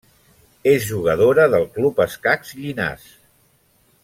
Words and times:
És 0.71 0.87
jugadora 0.91 1.45
del 1.57 1.67
Club 1.77 2.03
Escacs 2.09 2.57
Llinars. 2.63 3.07